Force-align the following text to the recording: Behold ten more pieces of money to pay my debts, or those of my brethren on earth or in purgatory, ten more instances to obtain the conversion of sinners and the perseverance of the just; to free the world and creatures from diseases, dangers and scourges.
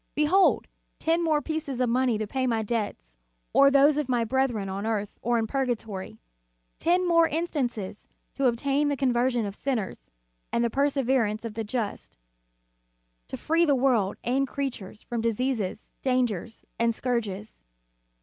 Behold 0.15 0.65
ten 0.97 1.23
more 1.23 1.43
pieces 1.43 1.79
of 1.79 1.87
money 1.87 2.17
to 2.17 2.25
pay 2.25 2.47
my 2.47 2.63
debts, 2.63 3.17
or 3.53 3.69
those 3.69 3.97
of 3.97 4.09
my 4.09 4.23
brethren 4.23 4.67
on 4.67 4.83
earth 4.83 5.19
or 5.21 5.37
in 5.37 5.45
purgatory, 5.45 6.17
ten 6.79 7.07
more 7.07 7.27
instances 7.27 8.07
to 8.33 8.47
obtain 8.47 8.87
the 8.87 8.97
conversion 8.97 9.45
of 9.45 9.53
sinners 9.53 10.09
and 10.51 10.63
the 10.63 10.71
perseverance 10.71 11.45
of 11.45 11.53
the 11.53 11.63
just; 11.63 12.17
to 13.27 13.37
free 13.37 13.63
the 13.63 13.75
world 13.75 14.17
and 14.23 14.47
creatures 14.47 15.03
from 15.03 15.21
diseases, 15.21 15.93
dangers 16.01 16.65
and 16.79 16.95
scourges. 16.95 17.63